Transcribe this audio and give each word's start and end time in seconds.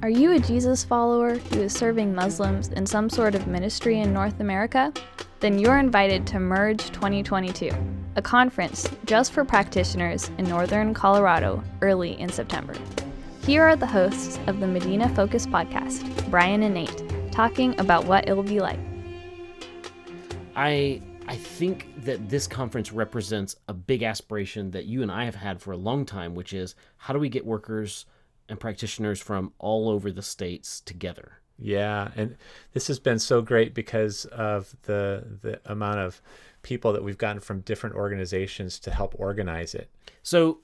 Are 0.00 0.08
you 0.08 0.30
a 0.30 0.38
Jesus 0.38 0.84
follower 0.84 1.38
who 1.38 1.62
is 1.62 1.72
serving 1.72 2.14
Muslims 2.14 2.68
in 2.68 2.86
some 2.86 3.10
sort 3.10 3.34
of 3.34 3.48
ministry 3.48 3.98
in 3.98 4.12
North 4.14 4.38
America? 4.38 4.92
Then 5.40 5.58
you're 5.58 5.78
invited 5.78 6.24
to 6.28 6.38
Merge 6.38 6.90
2022, 6.90 7.72
a 8.14 8.22
conference 8.22 8.88
just 9.06 9.32
for 9.32 9.44
practitioners 9.44 10.30
in 10.38 10.48
northern 10.48 10.94
Colorado 10.94 11.64
early 11.82 12.12
in 12.20 12.28
September. 12.28 12.74
Here 13.42 13.64
are 13.64 13.74
the 13.74 13.88
hosts 13.88 14.38
of 14.46 14.60
the 14.60 14.68
Medina 14.68 15.08
Focus 15.16 15.46
podcast, 15.46 16.30
Brian 16.30 16.62
and 16.62 16.74
Nate, 16.74 17.32
talking 17.32 17.78
about 17.80 18.04
what 18.04 18.28
it'll 18.28 18.44
be 18.44 18.60
like. 18.60 18.78
I 20.54 21.02
I 21.26 21.34
think 21.34 21.88
that 22.04 22.28
this 22.28 22.46
conference 22.46 22.92
represents 22.92 23.56
a 23.66 23.74
big 23.74 24.04
aspiration 24.04 24.70
that 24.70 24.86
you 24.86 25.02
and 25.02 25.10
I 25.10 25.24
have 25.24 25.34
had 25.34 25.60
for 25.60 25.72
a 25.72 25.76
long 25.76 26.06
time, 26.06 26.36
which 26.36 26.52
is 26.52 26.76
how 26.98 27.12
do 27.12 27.18
we 27.18 27.28
get 27.28 27.44
workers 27.44 28.06
and 28.48 28.58
practitioners 28.58 29.20
from 29.20 29.52
all 29.58 29.88
over 29.88 30.10
the 30.10 30.22
states 30.22 30.80
together? 30.80 31.38
Yeah, 31.58 32.10
and 32.14 32.36
this 32.72 32.86
has 32.86 32.98
been 33.00 33.18
so 33.18 33.42
great 33.42 33.74
because 33.74 34.24
of 34.26 34.76
the 34.82 35.24
the 35.42 35.60
amount 35.64 35.98
of 35.98 36.22
people 36.62 36.92
that 36.92 37.02
we've 37.02 37.18
gotten 37.18 37.40
from 37.40 37.60
different 37.60 37.96
organizations 37.96 38.78
to 38.80 38.90
help 38.90 39.14
organize 39.18 39.74
it. 39.74 39.90
So 40.22 40.58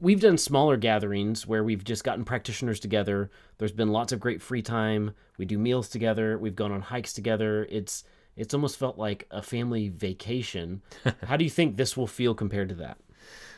we've 0.00 0.20
done 0.20 0.38
smaller 0.38 0.76
gatherings 0.76 1.46
where 1.46 1.64
we've 1.64 1.84
just 1.84 2.04
gotten 2.04 2.24
practitioners 2.24 2.80
together. 2.80 3.30
There's 3.58 3.72
been 3.72 3.88
lots 3.88 4.12
of 4.12 4.20
great 4.20 4.42
free 4.42 4.62
time. 4.62 5.12
We 5.38 5.44
do 5.44 5.58
meals 5.58 5.88
together. 5.88 6.38
We've 6.38 6.56
gone 6.56 6.72
on 6.72 6.82
hikes 6.82 7.12
together. 7.12 7.66
It's 7.70 8.04
it's 8.36 8.54
almost 8.54 8.78
felt 8.78 8.98
like 8.98 9.26
a 9.30 9.42
family 9.42 9.88
vacation. 9.88 10.82
How 11.24 11.36
do 11.36 11.44
you 11.44 11.50
think 11.50 11.76
this 11.76 11.96
will 11.96 12.06
feel 12.06 12.34
compared 12.34 12.68
to 12.70 12.74
that? 12.76 12.98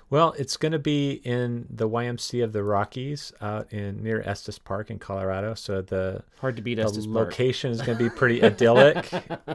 Well, 0.08 0.34
it's 0.38 0.56
going 0.56 0.72
to 0.72 0.78
be 0.78 1.14
in 1.24 1.66
the 1.68 1.88
YMCA 1.88 2.44
of 2.44 2.52
the 2.52 2.62
Rockies 2.62 3.32
out 3.40 3.72
in 3.72 4.04
near 4.04 4.22
Estes 4.22 4.58
Park 4.58 4.88
in 4.88 5.00
Colorado. 5.00 5.54
So 5.54 5.82
the 5.82 6.22
hard 6.38 6.54
to 6.56 6.62
beat 6.62 6.76
the 6.76 6.84
Estes 6.84 7.06
location 7.06 7.72
is 7.72 7.82
going 7.82 7.98
to 7.98 8.04
be 8.04 8.10
pretty 8.16 8.42
idyllic, 8.42 9.10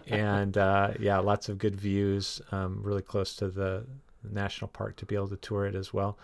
and 0.08 0.58
uh, 0.58 0.92
yeah, 1.00 1.20
lots 1.20 1.48
of 1.48 1.58
good 1.58 1.76
views. 1.76 2.42
Um, 2.52 2.82
really 2.84 3.02
close 3.02 3.34
to 3.36 3.48
the 3.48 3.86
national 4.30 4.68
park 4.68 4.98
to 4.98 5.06
be 5.06 5.16
able 5.16 5.30
to 5.30 5.38
tour 5.38 5.66
it 5.66 5.76
as 5.76 5.94
well. 5.94 6.18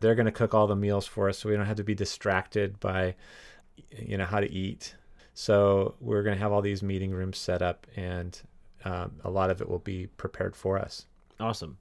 They're 0.00 0.14
going 0.14 0.26
to 0.26 0.32
cook 0.32 0.52
all 0.52 0.66
the 0.66 0.76
meals 0.76 1.06
for 1.06 1.30
us, 1.30 1.38
so 1.38 1.48
we 1.48 1.56
don't 1.56 1.66
have 1.66 1.76
to 1.76 1.84
be 1.84 1.94
distracted 1.94 2.78
by 2.78 3.14
you 3.96 4.18
know 4.18 4.26
how 4.26 4.40
to 4.40 4.52
eat. 4.52 4.96
So 5.32 5.94
we're 5.98 6.22
going 6.22 6.36
to 6.36 6.42
have 6.42 6.52
all 6.52 6.60
these 6.60 6.82
meeting 6.82 7.12
rooms 7.12 7.38
set 7.38 7.62
up, 7.62 7.86
and 7.96 8.38
um, 8.84 9.12
a 9.24 9.30
lot 9.30 9.48
of 9.48 9.62
it 9.62 9.68
will 9.70 9.78
be 9.78 10.08
prepared 10.18 10.54
for 10.54 10.78
us. 10.78 11.06
Awesome. 11.40 11.78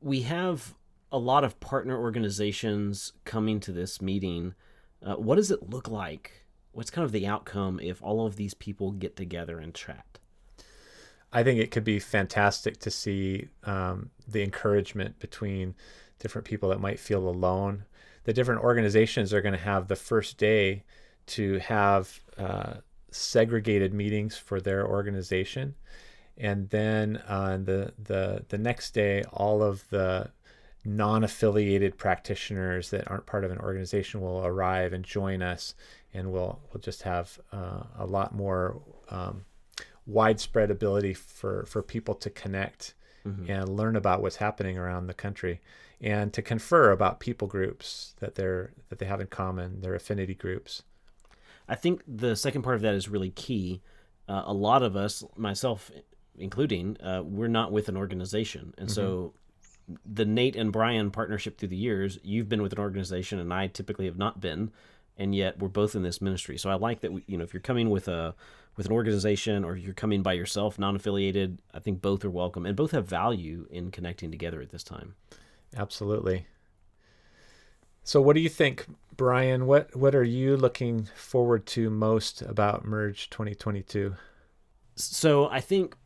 We 0.00 0.22
have 0.22 0.74
a 1.12 1.18
lot 1.18 1.44
of 1.44 1.60
partner 1.60 2.00
organizations 2.00 3.12
coming 3.24 3.60
to 3.60 3.70
this 3.70 4.00
meeting. 4.00 4.54
Uh, 5.04 5.14
what 5.14 5.36
does 5.36 5.50
it 5.50 5.68
look 5.68 5.88
like? 5.88 6.46
What's 6.72 6.90
kind 6.90 7.04
of 7.04 7.12
the 7.12 7.26
outcome 7.26 7.78
if 7.80 8.02
all 8.02 8.26
of 8.26 8.36
these 8.36 8.54
people 8.54 8.92
get 8.92 9.14
together 9.14 9.58
and 9.58 9.74
chat? 9.74 10.18
I 11.32 11.42
think 11.42 11.60
it 11.60 11.70
could 11.70 11.84
be 11.84 11.98
fantastic 11.98 12.78
to 12.80 12.90
see 12.90 13.48
um, 13.64 14.10
the 14.26 14.42
encouragement 14.42 15.18
between 15.18 15.74
different 16.18 16.46
people 16.46 16.70
that 16.70 16.80
might 16.80 16.98
feel 16.98 17.28
alone. 17.28 17.84
The 18.24 18.32
different 18.32 18.62
organizations 18.62 19.34
are 19.34 19.42
going 19.42 19.54
to 19.54 19.58
have 19.58 19.88
the 19.88 19.96
first 19.96 20.38
day 20.38 20.84
to 21.26 21.58
have 21.58 22.20
uh, 22.38 22.74
segregated 23.10 23.92
meetings 23.92 24.36
for 24.36 24.60
their 24.60 24.86
organization, 24.86 25.74
and 26.36 26.68
then 26.70 27.22
on 27.28 27.64
the 27.64 27.92
the 27.98 28.44
the 28.48 28.58
next 28.58 28.92
day, 28.92 29.22
all 29.32 29.62
of 29.62 29.88
the 29.90 30.30
non-affiliated 30.84 31.96
practitioners 31.96 32.90
that 32.90 33.08
aren't 33.10 33.26
part 33.26 33.44
of 33.44 33.50
an 33.50 33.58
organization 33.58 34.20
will 34.20 34.44
arrive 34.44 34.92
and 34.92 35.04
join 35.04 35.42
us, 35.42 35.74
and 36.12 36.32
we'll 36.32 36.60
we'll 36.72 36.80
just 36.80 37.02
have 37.02 37.38
uh, 37.52 37.84
a 37.98 38.06
lot 38.06 38.34
more 38.34 38.80
um, 39.08 39.44
widespread 40.06 40.70
ability 40.70 41.14
for 41.14 41.64
for 41.66 41.82
people 41.82 42.14
to 42.14 42.30
connect 42.30 42.94
mm-hmm. 43.26 43.50
and 43.50 43.76
learn 43.76 43.96
about 43.96 44.22
what's 44.22 44.36
happening 44.36 44.76
around 44.76 45.06
the 45.06 45.14
country, 45.14 45.60
and 46.00 46.32
to 46.32 46.42
confer 46.42 46.90
about 46.90 47.20
people 47.20 47.46
groups 47.46 48.14
that 48.18 48.34
they're 48.34 48.72
that 48.88 48.98
they 48.98 49.06
have 49.06 49.20
in 49.20 49.28
common, 49.28 49.80
their 49.80 49.94
affinity 49.94 50.34
groups. 50.34 50.82
I 51.68 51.76
think 51.76 52.02
the 52.08 52.34
second 52.34 52.62
part 52.62 52.76
of 52.76 52.82
that 52.82 52.94
is 52.94 53.08
really 53.08 53.30
key. 53.30 53.80
Uh, 54.28 54.42
a 54.46 54.52
lot 54.52 54.82
of 54.82 54.96
us, 54.96 55.24
myself 55.36 55.90
including, 56.38 56.96
uh, 57.00 57.22
we're 57.24 57.48
not 57.48 57.70
with 57.72 57.88
an 57.88 57.96
organization, 57.96 58.74
and 58.78 58.88
mm-hmm. 58.88 58.94
so 58.94 59.34
the 60.04 60.24
Nate 60.24 60.56
and 60.56 60.72
Brian 60.72 61.10
partnership 61.10 61.58
through 61.58 61.68
the 61.68 61.76
years, 61.76 62.18
you've 62.22 62.48
been 62.48 62.62
with 62.62 62.72
an 62.72 62.78
organization 62.78 63.38
and 63.38 63.52
I 63.52 63.66
typically 63.66 64.06
have 64.06 64.18
not 64.18 64.40
been, 64.40 64.70
and 65.16 65.34
yet 65.34 65.58
we're 65.58 65.68
both 65.68 65.94
in 65.94 66.02
this 66.02 66.20
ministry. 66.20 66.58
So 66.58 66.70
I 66.70 66.74
like 66.74 67.00
that 67.00 67.12
we, 67.12 67.24
you 67.26 67.36
know, 67.36 67.44
if 67.44 67.52
you're 67.52 67.60
coming 67.60 67.90
with 67.90 68.08
a 68.08 68.34
with 68.76 68.86
an 68.86 68.92
organization 68.92 69.64
or 69.64 69.76
you're 69.76 69.92
coming 69.92 70.22
by 70.22 70.32
yourself, 70.32 70.78
non-affiliated, 70.78 71.60
I 71.74 71.78
think 71.78 72.00
both 72.00 72.24
are 72.24 72.30
welcome 72.30 72.64
and 72.64 72.74
both 72.74 72.92
have 72.92 73.06
value 73.06 73.66
in 73.70 73.90
connecting 73.90 74.30
together 74.30 74.62
at 74.62 74.70
this 74.70 74.82
time. 74.82 75.14
Absolutely. 75.76 76.46
So 78.02 78.20
what 78.20 78.34
do 78.34 78.40
you 78.40 78.48
think, 78.48 78.86
Brian? 79.16 79.66
What 79.66 79.94
what 79.94 80.14
are 80.14 80.24
you 80.24 80.56
looking 80.56 81.08
forward 81.14 81.66
to 81.66 81.90
most 81.90 82.42
about 82.42 82.84
Merge 82.84 83.30
2022? 83.30 84.14
So 84.96 85.48
I 85.48 85.60
think 85.60 85.96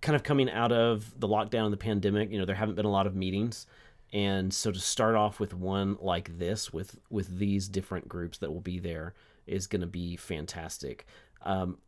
kind 0.00 0.16
of 0.16 0.22
coming 0.22 0.50
out 0.50 0.72
of 0.72 1.18
the 1.18 1.28
lockdown 1.28 1.64
and 1.64 1.72
the 1.72 1.78
pandemic, 1.78 2.30
you 2.30 2.38
know, 2.38 2.44
there 2.44 2.56
haven't 2.56 2.74
been 2.74 2.86
a 2.86 2.90
lot 2.90 3.06
of 3.06 3.14
meetings. 3.14 3.66
And 4.12 4.52
so 4.52 4.72
to 4.72 4.78
start 4.80 5.14
off 5.14 5.38
with 5.38 5.54
one 5.54 5.96
like 6.00 6.38
this, 6.38 6.72
with 6.72 6.98
with 7.10 7.38
these 7.38 7.68
different 7.68 8.08
groups 8.08 8.38
that 8.38 8.52
will 8.52 8.60
be 8.60 8.78
there, 8.78 9.14
is 9.46 9.66
going 9.66 9.82
to 9.82 9.86
be 9.86 10.16
fantastic. 10.16 11.06
Um, 11.42 11.78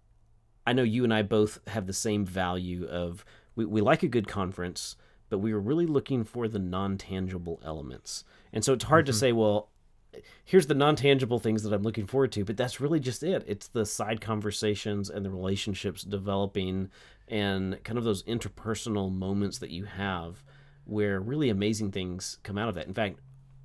I 0.66 0.72
know 0.72 0.84
you 0.84 1.02
and 1.02 1.12
I 1.12 1.22
both 1.22 1.58
have 1.66 1.86
the 1.86 1.92
same 1.92 2.24
value 2.24 2.86
of 2.86 3.24
we, 3.56 3.64
we 3.64 3.80
like 3.80 4.04
a 4.04 4.08
good 4.08 4.28
conference, 4.28 4.96
but 5.30 5.38
we 5.38 5.52
are 5.52 5.60
really 5.60 5.86
looking 5.86 6.22
for 6.22 6.46
the 6.46 6.60
non 6.60 6.96
tangible 6.96 7.60
elements. 7.64 8.24
And 8.52 8.64
so 8.64 8.72
it's 8.72 8.84
hard 8.84 9.06
mm-hmm. 9.06 9.12
to 9.12 9.18
say, 9.18 9.32
well, 9.32 9.70
here's 10.44 10.66
the 10.66 10.74
non-tangible 10.74 11.38
things 11.38 11.62
that 11.62 11.72
I'm 11.72 11.82
looking 11.82 12.06
forward 12.06 12.32
to, 12.32 12.44
but 12.44 12.56
that's 12.56 12.80
really 12.80 13.00
just 13.00 13.22
it. 13.22 13.44
It's 13.46 13.68
the 13.68 13.86
side 13.86 14.20
conversations 14.20 15.10
and 15.10 15.24
the 15.24 15.30
relationships 15.30 16.02
developing 16.02 16.90
and 17.28 17.82
kind 17.84 17.98
of 17.98 18.04
those 18.04 18.22
interpersonal 18.24 19.12
moments 19.12 19.58
that 19.58 19.70
you 19.70 19.84
have 19.84 20.42
where 20.84 21.20
really 21.20 21.48
amazing 21.48 21.92
things 21.92 22.38
come 22.42 22.58
out 22.58 22.68
of 22.68 22.74
that. 22.74 22.86
In 22.86 22.94
fact, 22.94 23.18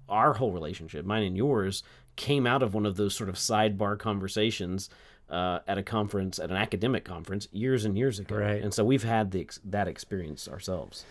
our 0.07 0.34
whole 0.34 0.51
relationship, 0.51 1.06
mine 1.06 1.23
and 1.23 1.35
yours, 1.35 1.84
came 2.16 2.47
out 2.47 2.63
of 2.63 2.73
one 2.73 2.85
of 2.85 2.95
those 2.95 3.16
sort 3.16 3.29
of 3.29 3.35
sidebar 3.35 3.97
conversations 3.97 4.90
uh, 5.29 5.59
at 5.68 5.78
a 5.78 5.84
conference, 5.84 6.40
at 6.40 6.50
an 6.50 6.56
academic 6.56 7.03
conference, 7.03 7.47
years 7.51 7.85
and 7.85 7.97
years 7.97 8.19
ago. 8.19 8.38
Right. 8.38 8.62
And 8.62 8.73
so 8.73 8.84
we've 8.85 9.03
had 9.03 9.31
the, 9.31 9.50
that 9.66 9.88
experience 9.88 10.47
ourselves. 10.47 11.06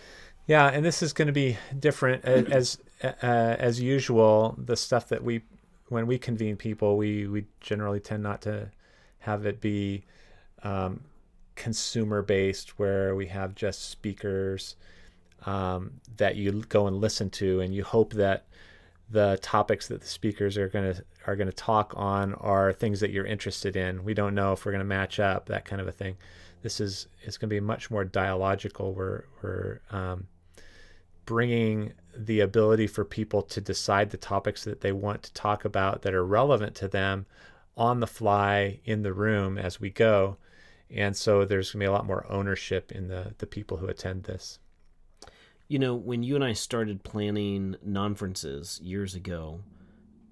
Yeah, 0.47 0.69
and 0.69 0.85
this 0.85 1.03
is 1.03 1.13
going 1.13 1.27
to 1.27 1.33
be 1.33 1.59
different 1.79 2.25
as 2.25 2.79
uh, 3.03 3.09
as 3.21 3.81
usual. 3.81 4.55
The 4.57 4.77
stuff 4.77 5.09
that 5.09 5.25
we 5.25 5.43
when 5.89 6.07
we 6.07 6.19
convene 6.19 6.57
people, 6.57 6.97
we 6.97 7.27
we 7.27 7.47
generally 7.61 7.99
tend 7.99 8.23
not 8.23 8.43
to 8.43 8.71
have 9.19 9.45
it 9.45 9.61
be 9.61 10.05
um, 10.63 11.01
consumer 11.67 12.23
based, 12.23 12.79
where 12.79 13.17
we 13.17 13.27
have 13.27 13.53
just 13.57 13.91
speakers 13.91 14.77
um, 15.47 15.95
that 16.17 16.37
you 16.37 16.63
go 16.69 16.87
and 16.87 17.01
listen 17.01 17.29
to, 17.29 17.61
and 17.61 17.75
you 17.75 17.83
hope 17.83 18.13
that 18.13 18.45
the 19.11 19.37
topics 19.43 19.89
that 19.89 20.01
the 20.01 20.07
speakers 20.07 20.57
are 20.57 20.69
going 20.69 20.95
to 20.95 21.05
are 21.27 21.35
going 21.35 21.49
to 21.49 21.53
talk 21.53 21.93
on 21.97 22.35
are 22.35 22.73
things 22.73 23.01
that 23.01 23.11
you're 23.11 23.27
interested 23.27 23.75
in. 23.75 24.05
We 24.05 24.15
don't 24.15 24.33
know 24.33 24.53
if 24.53 24.65
we're 24.65 24.71
going 24.71 24.79
to 24.79 24.85
match 24.85 25.19
up, 25.19 25.47
that 25.47 25.65
kind 25.65 25.83
of 25.83 25.89
a 25.89 25.93
thing. 25.93 26.17
This 26.63 26.79
is 26.79 27.09
it's 27.21 27.37
going 27.37 27.49
to 27.49 27.57
be 27.57 27.59
much 27.59 27.91
more 27.91 28.05
dialogical. 28.05 28.95
We're 28.95 29.25
we're 29.43 29.81
um, 29.91 30.29
bringing 31.25 31.95
the 32.17 32.39
ability 32.39 32.87
for 32.87 33.05
people 33.05 33.43
to 33.43 33.61
decide 33.61 34.11
the 34.11 34.17
topics 34.17 34.63
that 34.63 34.83
they 34.83 34.93
want 34.93 35.25
to 35.25 35.33
talk 35.33 35.65
about 35.65 36.03
that 36.03 36.15
are 36.15 36.25
relevant 36.25 36.77
to 36.77 36.87
them 36.87 37.27
on 37.77 37.99
the 37.99 38.07
fly 38.07 38.79
in 38.85 39.03
the 39.03 39.13
room 39.13 39.59
as 39.59 39.81
we 39.81 39.91
go. 39.91 40.37
And 40.91 41.17
so 41.17 41.45
there's 41.45 41.73
going 41.73 41.81
to 41.81 41.85
be 41.85 41.89
a 41.89 41.93
lot 41.93 42.07
more 42.07 42.27
ownership 42.29 42.93
in 42.93 43.09
the, 43.09 43.35
the 43.39 43.47
people 43.47 43.79
who 43.79 43.87
attend 43.87 44.25
this. 44.25 44.59
You 45.69 45.79
know, 45.79 45.95
when 45.95 46.23
you 46.23 46.37
and 46.37 46.45
I 46.45 46.53
started 46.53 47.03
planning 47.03 47.77
nonferences 47.87 48.79
years 48.83 49.15
ago, 49.15 49.61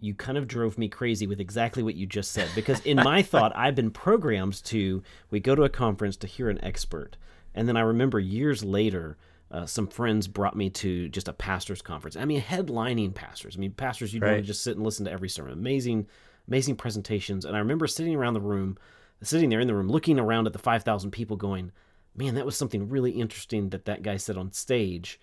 you 0.01 0.15
kind 0.15 0.39
of 0.39 0.47
drove 0.47 0.79
me 0.79 0.89
crazy 0.89 1.27
with 1.27 1.41
exactly 1.41 1.83
what 1.83 1.97
you 1.97 2.07
just 2.07 2.33
said. 2.33 2.49
Because 2.55 2.81
in 2.81 2.99
my 2.99 3.23
thought, 3.31 3.57
I've 3.57 3.75
been 3.75 3.91
programmed 3.91 4.63
to 4.65 5.03
we 5.31 5.41
go 5.41 5.55
to 5.55 5.65
a 5.65 5.69
conference 5.69 6.17
to 6.19 6.27
hear 6.27 6.51
an 6.51 6.63
expert. 6.63 7.17
And 7.55 7.67
then 7.67 7.77
I 7.77 7.81
remember 7.81 8.21
years 8.21 8.63
later, 8.63 9.17
uh, 9.51 9.67
some 9.67 9.87
friends 9.87 10.27
brought 10.27 10.57
me 10.57 10.69
to 10.69 11.09
just 11.09 11.29
a 11.29 11.33
pastors 11.33 11.81
conference. 11.81 12.17
I 12.17 12.25
mean, 12.25 12.41
headlining 12.41 13.15
pastors. 13.15 13.57
I 13.57 13.61
mean, 13.61 13.73
pastors 13.73 14.13
you'd 14.13 14.23
right. 14.23 14.33
want 14.33 14.43
to 14.43 14.47
just 14.47 14.63
sit 14.63 14.77
and 14.77 14.85
listen 14.85 15.05
to 15.07 15.13
every 15.13 15.29
sermon. 15.29 15.53
Amazing, 15.53 16.07
amazing 16.49 16.77
presentations. 16.77 17.45
And 17.45 17.57
I 17.57 17.61
remember 17.61 17.87
sitting 17.87 18.15
around 18.15 18.35
the 18.35 18.41
room, 18.41 18.77
sitting 19.25 19.51
there 19.51 19.61
in 19.61 19.67
the 19.67 19.75
room, 19.75 19.89
looking 19.89 20.19
around 20.19 20.47
at 20.47 20.53
the 20.53 20.59
five 20.59 20.83
thousand 20.83 21.11
people, 21.11 21.37
going, 21.37 21.73
"Man, 22.17 22.35
that 22.35 22.47
was 22.47 22.57
something 22.57 22.89
really 22.89 23.13
interesting 23.13 23.71
that 23.71 23.85
that 23.87 24.03
guy 24.03 24.17
said 24.17 24.37
on 24.37 24.53
stage." 24.53 25.21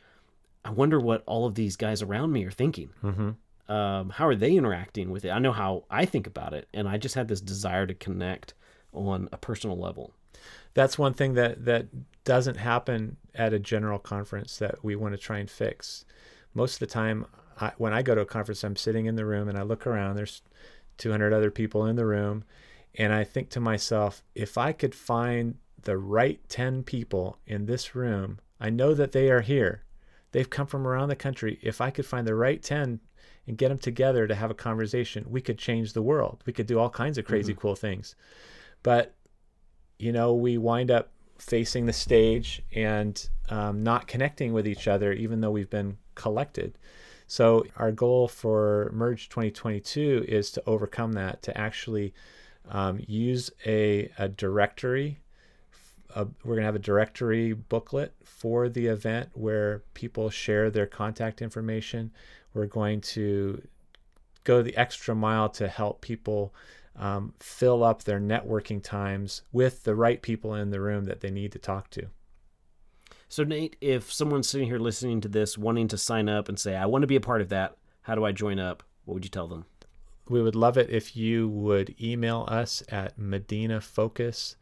I 0.63 0.69
wonder 0.69 0.99
what 0.99 1.23
all 1.25 1.45
of 1.45 1.55
these 1.55 1.75
guys 1.75 2.01
around 2.01 2.31
me 2.31 2.45
are 2.45 2.51
thinking. 2.51 2.91
Mm-hmm. 3.03 3.73
um, 3.73 4.09
how 4.11 4.27
are 4.27 4.35
they 4.35 4.55
interacting 4.55 5.09
with 5.09 5.25
it? 5.25 5.31
I 5.31 5.39
know 5.39 5.51
how 5.53 5.85
I 5.89 6.05
think 6.05 6.27
about 6.27 6.53
it, 6.53 6.67
and 6.73 6.87
I 6.87 6.97
just 6.97 7.15
had 7.15 7.27
this 7.27 7.41
desire 7.41 7.87
to 7.87 7.93
connect 7.93 8.53
on 8.93 9.29
a 9.31 9.37
personal 9.37 9.77
level. 9.77 10.13
That's 10.73 10.97
one 10.97 11.13
thing 11.13 11.33
that 11.33 11.65
that 11.65 11.87
doesn't 12.23 12.57
happen 12.57 13.17
at 13.33 13.53
a 13.53 13.59
general 13.59 13.99
conference 13.99 14.57
that 14.57 14.83
we 14.83 14.95
want 14.95 15.13
to 15.13 15.17
try 15.17 15.39
and 15.39 15.49
fix. 15.49 16.05
Most 16.53 16.75
of 16.75 16.79
the 16.79 16.87
time, 16.87 17.25
I, 17.59 17.71
when 17.77 17.93
I 17.93 18.01
go 18.01 18.15
to 18.15 18.21
a 18.21 18.25
conference, 18.25 18.63
I'm 18.63 18.75
sitting 18.75 19.05
in 19.05 19.15
the 19.15 19.25
room 19.25 19.47
and 19.47 19.57
I 19.57 19.63
look 19.63 19.87
around. 19.87 20.15
There's 20.15 20.41
200 20.97 21.33
other 21.33 21.51
people 21.51 21.85
in 21.85 21.95
the 21.95 22.05
room, 22.05 22.43
and 22.95 23.13
I 23.13 23.23
think 23.23 23.49
to 23.51 23.59
myself, 23.59 24.23
if 24.35 24.57
I 24.57 24.73
could 24.73 24.93
find 24.93 25.55
the 25.83 25.97
right 25.97 26.39
10 26.49 26.83
people 26.83 27.37
in 27.45 27.65
this 27.65 27.95
room, 27.95 28.39
I 28.59 28.69
know 28.69 28.93
that 28.93 29.11
they 29.11 29.29
are 29.29 29.41
here. 29.41 29.83
They've 30.31 30.49
come 30.49 30.67
from 30.67 30.87
around 30.87 31.09
the 31.09 31.15
country. 31.15 31.59
If 31.61 31.81
I 31.81 31.89
could 31.89 32.05
find 32.05 32.27
the 32.27 32.35
right 32.35 32.61
10 32.61 32.99
and 33.47 33.57
get 33.57 33.69
them 33.69 33.77
together 33.77 34.27
to 34.27 34.35
have 34.35 34.51
a 34.51 34.55
conversation, 34.55 35.25
we 35.27 35.41
could 35.41 35.57
change 35.57 35.93
the 35.93 36.01
world. 36.01 36.43
We 36.45 36.53
could 36.53 36.67
do 36.67 36.79
all 36.79 36.89
kinds 36.89 37.17
of 37.17 37.25
crazy 37.25 37.53
mm-hmm. 37.53 37.61
cool 37.61 37.75
things. 37.75 38.15
But, 38.83 39.15
you 39.97 40.11
know, 40.11 40.33
we 40.33 40.57
wind 40.57 40.91
up 40.91 41.11
facing 41.37 41.85
the 41.85 41.93
stage 41.93 42.61
and 42.75 43.27
um, 43.49 43.83
not 43.83 44.07
connecting 44.07 44.53
with 44.53 44.67
each 44.67 44.87
other, 44.87 45.11
even 45.11 45.41
though 45.41 45.51
we've 45.51 45.69
been 45.69 45.97
collected. 46.15 46.77
So, 47.27 47.65
our 47.77 47.91
goal 47.91 48.27
for 48.27 48.91
Merge 48.93 49.29
2022 49.29 50.25
is 50.27 50.51
to 50.51 50.63
overcome 50.67 51.13
that, 51.13 51.41
to 51.43 51.57
actually 51.57 52.13
um, 52.69 52.99
use 53.07 53.51
a, 53.65 54.11
a 54.17 54.27
directory. 54.29 55.19
A, 56.15 56.25
we're 56.43 56.55
going 56.55 56.61
to 56.61 56.65
have 56.65 56.75
a 56.75 56.79
directory 56.79 57.53
booklet 57.53 58.13
for 58.23 58.69
the 58.69 58.87
event 58.87 59.29
where 59.33 59.83
people 59.93 60.29
share 60.29 60.69
their 60.69 60.87
contact 60.87 61.41
information. 61.41 62.11
We're 62.53 62.65
going 62.65 63.01
to 63.01 63.61
go 64.43 64.61
the 64.61 64.75
extra 64.75 65.15
mile 65.15 65.49
to 65.49 65.67
help 65.67 66.01
people 66.01 66.53
um, 66.95 67.33
fill 67.39 67.83
up 67.83 68.03
their 68.03 68.19
networking 68.19 68.83
times 68.83 69.43
with 69.51 69.83
the 69.83 69.95
right 69.95 70.21
people 70.21 70.55
in 70.55 70.71
the 70.71 70.81
room 70.81 71.05
that 71.05 71.21
they 71.21 71.31
need 71.31 71.51
to 71.53 71.59
talk 71.59 71.89
to. 71.91 72.07
So, 73.29 73.45
Nate, 73.45 73.77
if 73.79 74.11
someone's 74.11 74.49
sitting 74.49 74.67
here 74.67 74.79
listening 74.79 75.21
to 75.21 75.29
this, 75.29 75.57
wanting 75.57 75.87
to 75.89 75.97
sign 75.97 76.27
up 76.27 76.49
and 76.49 76.59
say, 76.59 76.75
I 76.75 76.85
want 76.85 77.03
to 77.03 77.07
be 77.07 77.15
a 77.15 77.21
part 77.21 77.39
of 77.39 77.47
that, 77.49 77.77
how 78.01 78.15
do 78.15 78.25
I 78.25 78.33
join 78.33 78.59
up? 78.59 78.83
What 79.05 79.13
would 79.13 79.23
you 79.23 79.29
tell 79.29 79.47
them? 79.47 79.65
We 80.31 80.41
would 80.41 80.55
love 80.55 80.77
it 80.77 80.89
if 80.89 81.17
you 81.17 81.49
would 81.49 81.93
email 82.01 82.45
us 82.47 82.81
at 82.87 83.19
medinafocus 83.19 84.55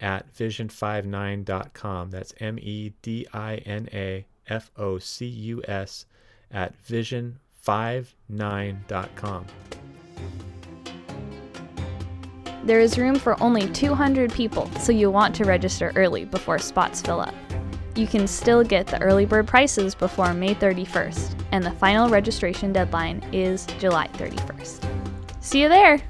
at 0.00 0.32
vision59.com. 0.32 2.10
That's 2.10 2.32
M 2.38 2.60
E 2.60 2.92
D 3.02 3.26
I 3.32 3.56
N 3.56 3.88
A 3.92 4.24
F 4.46 4.70
O 4.76 5.00
C 5.00 5.26
U 5.26 5.60
S 5.66 6.06
at 6.52 6.80
vision59.com. 6.80 9.46
There 12.62 12.80
is 12.80 12.96
room 12.96 13.16
for 13.16 13.42
only 13.42 13.68
200 13.70 14.32
people, 14.32 14.70
so 14.78 14.92
you'll 14.92 15.12
want 15.12 15.34
to 15.36 15.44
register 15.44 15.92
early 15.96 16.24
before 16.24 16.60
spots 16.60 17.02
fill 17.02 17.20
up. 17.20 17.34
You 17.96 18.06
can 18.06 18.28
still 18.28 18.62
get 18.62 18.86
the 18.86 19.02
early 19.02 19.26
bird 19.26 19.48
prices 19.48 19.96
before 19.96 20.32
May 20.34 20.54
31st, 20.54 21.34
and 21.50 21.64
the 21.64 21.72
final 21.72 22.08
registration 22.08 22.72
deadline 22.72 23.28
is 23.32 23.66
July 23.78 24.06
31st. 24.14 24.95
See 25.46 25.62
you 25.62 25.68
there! 25.68 26.00